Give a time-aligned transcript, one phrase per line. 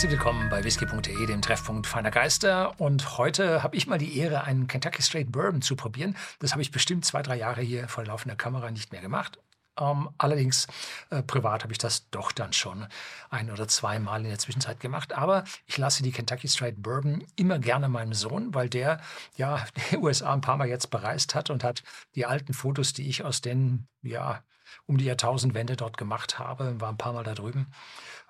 [0.00, 2.80] Herzlich willkommen bei whisky.de, dem Treffpunkt feiner Geister.
[2.80, 6.16] Und heute habe ich mal die Ehre, einen Kentucky Straight Bourbon zu probieren.
[6.38, 9.38] Das habe ich bestimmt zwei, drei Jahre hier vor laufender Kamera nicht mehr gemacht.
[9.78, 10.68] Ähm, allerdings
[11.10, 12.86] äh, privat habe ich das doch dann schon
[13.28, 15.12] ein oder zweimal in der Zwischenzeit gemacht.
[15.12, 19.02] Aber ich lasse die Kentucky Straight Bourbon immer gerne meinem Sohn, weil der
[19.36, 21.82] ja die USA ein paar Mal jetzt bereist hat und hat
[22.14, 24.42] die alten Fotos, die ich aus den ja
[24.86, 27.72] um die Jahrtausendwende dort gemacht habe, war ein paar Mal da drüben,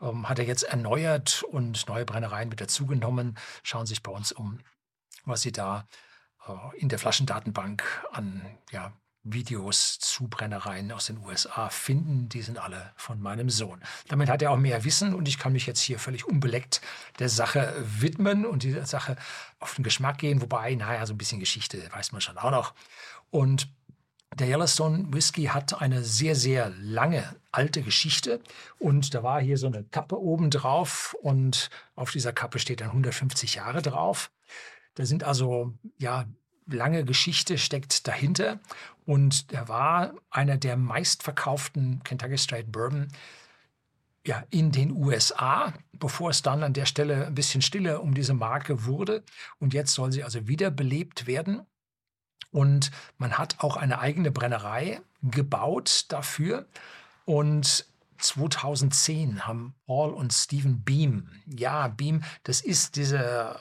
[0.01, 3.39] ähm, hat er jetzt erneuert und neue Brennereien mit dazugenommen.
[3.63, 4.61] Schauen sich bei uns um,
[5.25, 5.87] was sie da
[6.47, 12.29] äh, in der Flaschendatenbank an ja, Videos zu Brennereien aus den USA finden.
[12.29, 13.83] Die sind alle von meinem Sohn.
[14.09, 16.81] Damit hat er auch mehr Wissen und ich kann mich jetzt hier völlig unbeleckt
[17.19, 19.17] der Sache widmen und dieser Sache
[19.59, 20.41] auf den Geschmack gehen.
[20.41, 22.75] Wobei, naja, so ein bisschen Geschichte weiß man schon auch noch.
[23.31, 23.69] Und
[24.37, 28.41] der Yellowstone Whisky hat eine sehr, sehr lange alte Geschichte
[28.79, 32.89] und da war hier so eine Kappe oben drauf und auf dieser Kappe steht dann
[32.89, 34.31] 150 Jahre drauf.
[34.95, 36.27] Da sind also, ja,
[36.67, 38.61] lange Geschichte steckt dahinter
[39.05, 43.09] und er war einer der meistverkauften Kentucky Straight Bourbon
[44.27, 48.35] ja, in den USA, bevor es dann an der Stelle ein bisschen stiller um diese
[48.35, 49.25] Marke wurde.
[49.59, 51.63] Und jetzt soll sie also wiederbelebt werden.
[52.53, 56.67] Und man hat auch eine eigene Brennerei gebaut dafür.
[57.25, 57.87] Und
[58.19, 63.59] 2010 haben Paul und Stephen Beam, ja, Beam, das ist diese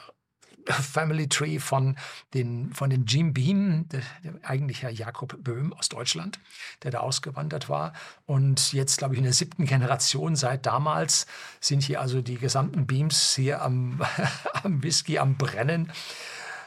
[0.66, 1.98] Family Tree von
[2.34, 6.40] den, von den Jim Beam, der, der eigentlich Herr Jakob Böhm aus Deutschland,
[6.84, 7.94] der da ausgewandert war.
[8.26, 11.26] Und jetzt, glaube ich, in der siebten Generation seit damals
[11.60, 14.02] sind hier also die gesamten Beams hier am,
[14.64, 15.92] am Whisky am Brennen,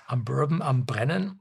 [0.06, 1.38] am Bourbon am Brennen.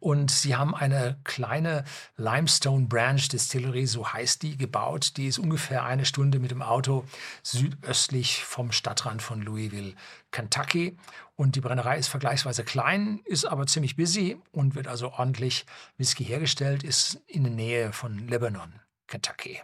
[0.00, 1.84] Und sie haben eine kleine
[2.16, 5.16] Limestone Branch Distillery, so heißt die, gebaut.
[5.16, 7.04] Die ist ungefähr eine Stunde mit dem Auto
[7.42, 9.94] südöstlich vom Stadtrand von Louisville,
[10.30, 10.96] Kentucky.
[11.36, 16.24] Und die Brennerei ist vergleichsweise klein, ist aber ziemlich busy und wird also ordentlich Whisky
[16.24, 19.60] hergestellt, ist in der Nähe von Lebanon, Kentucky.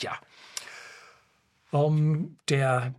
[0.00, 0.18] Ja.
[1.70, 2.94] Um, der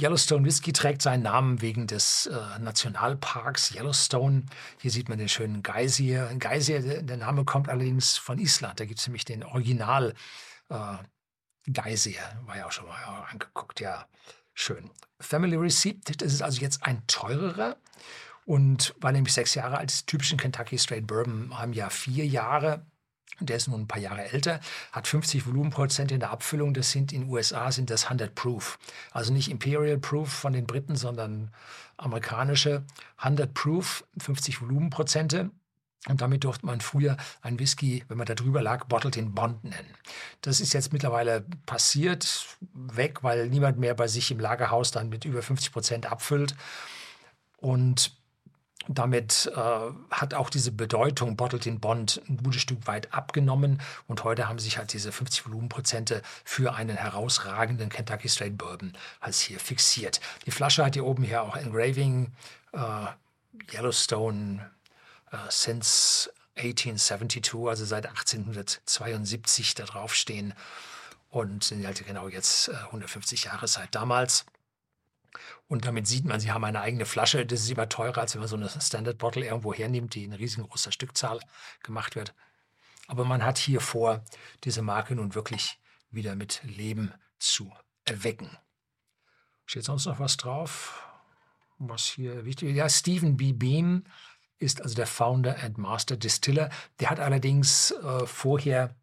[0.00, 4.44] Yellowstone Whisky trägt seinen Namen wegen des äh, Nationalparks Yellowstone.
[4.80, 6.28] Hier sieht man den schönen Geysir.
[6.38, 8.80] Geysir, der, Name kommt allerdings von Island.
[8.80, 10.14] Da gibt es nämlich den Original
[10.68, 10.96] äh,
[11.72, 12.20] Geysir.
[12.46, 14.06] War ja auch schon mal angeguckt, ja.
[14.52, 14.90] Schön.
[15.20, 17.76] Family Receipt, das ist also jetzt ein teurerer.
[18.44, 22.84] Und weil nämlich sechs Jahre alt ist, typischen Kentucky Straight Bourbon haben ja vier Jahre
[23.40, 24.60] der ist nun ein paar Jahre älter,
[24.92, 26.72] hat 50 Volumenprozent in der Abfüllung.
[26.74, 28.78] Das sind in den USA sind das 100 Proof.
[29.10, 31.50] Also nicht Imperial Proof von den Briten, sondern
[31.96, 32.84] amerikanische
[33.18, 35.50] 100 Proof, 50 Volumenprozente.
[36.06, 39.64] Und damit durfte man früher ein Whisky, wenn man da drüber lag, Bottled in Bond
[39.64, 39.94] nennen.
[40.42, 45.24] Das ist jetzt mittlerweile passiert, weg, weil niemand mehr bei sich im Lagerhaus dann mit
[45.24, 46.54] über 50 Prozent abfüllt.
[47.56, 48.12] Und
[48.88, 49.60] damit äh,
[50.10, 54.58] hat auch diese Bedeutung Bottled in Bond ein gutes Stück weit abgenommen und heute haben
[54.58, 60.20] sich halt diese 50 Volumenprozente für einen herausragenden Kentucky Straight Bourbon als hier fixiert.
[60.46, 62.32] Die Flasche hat hier oben hier auch Engraving
[62.72, 62.78] äh,
[63.72, 64.70] Yellowstone
[65.30, 70.54] äh, since 1872, also seit 1872 da draufstehen
[71.30, 74.44] und sind halt genau jetzt 150 äh, Jahre seit damals.
[75.68, 77.44] Und damit sieht man, sie haben eine eigene Flasche.
[77.46, 80.32] Das ist immer teurer, als wenn man so eine Standard Bottle irgendwo hernimmt, die in
[80.32, 81.40] riesengroßer Stückzahl
[81.82, 82.34] gemacht wird.
[83.06, 84.24] Aber man hat hier vor,
[84.64, 85.78] diese Marke nun wirklich
[86.10, 87.72] wieder mit Leben zu
[88.04, 88.56] erwecken.
[89.66, 91.02] Steht sonst noch was drauf?
[91.78, 92.76] Was hier wichtig ist?
[92.76, 93.52] Ja, Stephen B.
[93.52, 94.04] Beam
[94.58, 96.70] ist also der Founder and Master Distiller.
[97.00, 98.94] Der hat allerdings äh, vorher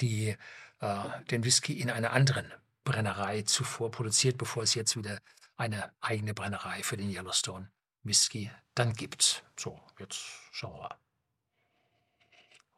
[0.00, 0.36] die,
[0.80, 0.98] äh,
[1.30, 2.52] den Whisky in einer anderen
[2.84, 5.18] Brennerei zuvor produziert, bevor es jetzt wieder
[5.56, 7.70] eine eigene Brennerei für den Yellowstone
[8.02, 9.44] Whisky dann gibt.
[9.58, 10.20] So, jetzt
[10.52, 10.98] schauen wir mal.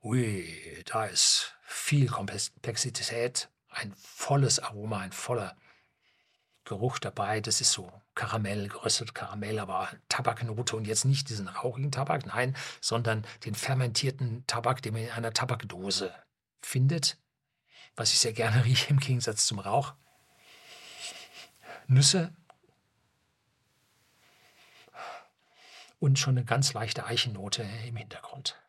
[0.01, 5.57] Ui, da ist viel Komplexität, ein volles Aroma, ein voller
[6.65, 7.41] Geruch dabei.
[7.41, 12.57] Das ist so Karamell, geröstet Karamell, aber Tabaknote und jetzt nicht diesen rauchigen Tabak, nein,
[12.81, 16.15] sondern den fermentierten Tabak, den man in einer Tabakdose
[16.63, 17.19] findet,
[17.97, 19.95] was ich sehr gerne rieche im Gegensatz zum Rauch.
[21.87, 22.37] Nüsse,
[25.99, 28.61] und schon eine ganz leichte Eichennote im Hintergrund.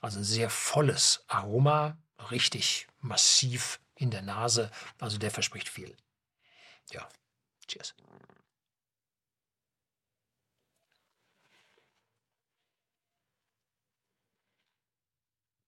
[0.00, 1.98] Also ein sehr volles Aroma,
[2.30, 4.70] richtig massiv in der Nase.
[4.98, 5.96] Also der verspricht viel.
[6.90, 7.08] Ja,
[7.68, 7.94] cheers.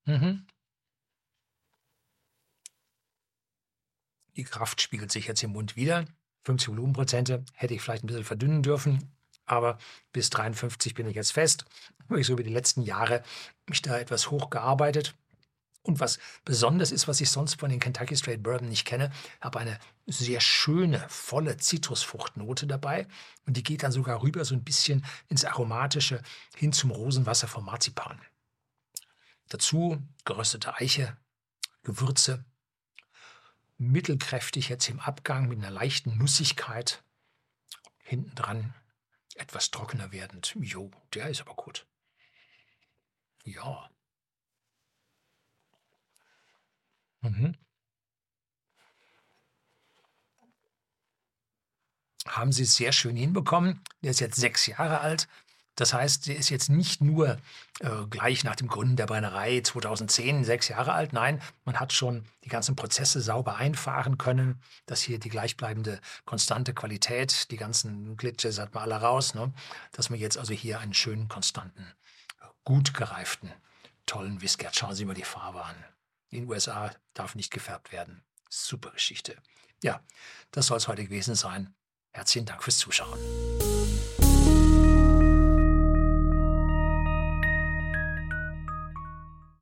[0.07, 0.47] Mhm.
[4.37, 6.05] Die Kraft spiegelt sich jetzt im Mund wieder.
[6.45, 9.17] 50 Volumenprozente hätte ich vielleicht ein bisschen verdünnen dürfen,
[9.47, 9.79] aber
[10.13, 11.65] bis 53 bin ich jetzt fest.
[12.09, 13.23] Habe ich so über die letzten Jahre
[13.67, 15.15] mich da etwas hochgearbeitet.
[15.83, 19.13] Und was besonders ist, was ich sonst von den Kentucky Straight Bourbon nicht kenne,
[19.43, 23.07] habe eine sehr schöne, volle Zitrusfruchtnote dabei.
[23.47, 26.23] Und die geht dann sogar rüber so ein bisschen ins Aromatische
[26.57, 28.19] hin zum Rosenwasser vom Marzipan.
[29.51, 31.19] Dazu geröstete Eiche,
[31.83, 32.47] Gewürze,
[33.77, 37.03] mittelkräftig jetzt im Abgang mit einer leichten Nussigkeit.
[37.99, 38.75] Hinten dran
[39.35, 40.55] etwas trockener werdend.
[40.61, 41.87] Jo, der ist aber gut.
[43.45, 43.91] Ja.
[47.23, 47.57] Mhm.
[52.27, 53.83] Haben Sie sehr schön hinbekommen.
[54.03, 55.29] Der ist jetzt sechs Jahre alt.
[55.77, 57.39] Das heißt, der ist jetzt nicht nur
[57.81, 61.13] äh, gleich nach dem Gründen der Brennerei 2010 sechs Jahre alt.
[61.13, 64.61] Nein, man hat schon die ganzen Prozesse sauber einfahren können.
[64.87, 69.35] dass hier die gleichbleibende konstante Qualität, die ganzen Glitches hat man alle raus.
[69.35, 69.53] Ne?
[69.93, 71.87] Dass man jetzt also hier einen schönen, konstanten,
[72.65, 73.53] gut gereiften,
[74.07, 74.77] tollen Whisky hat.
[74.77, 75.77] Schauen Sie mal die Farbe an.
[76.31, 78.23] In den USA darf nicht gefärbt werden.
[78.49, 79.37] Super Geschichte.
[79.83, 80.01] Ja,
[80.51, 81.75] das soll es heute gewesen sein.
[82.13, 83.19] Herzlichen Dank fürs Zuschauen.